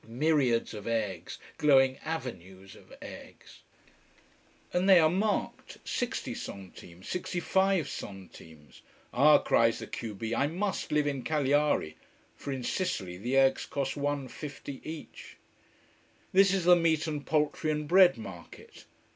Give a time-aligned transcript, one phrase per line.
[0.07, 3.59] Myriads of eggs, glowing avenues of eggs.
[4.73, 8.81] And they are marked 60 centimes, 65 centimes.
[9.13, 11.97] Ah, cries the q b, I must live in Cagliari
[12.35, 15.37] For in Sicily the eggs cost 1.50 each.
[16.33, 18.85] This is the meat and poultry and bread market.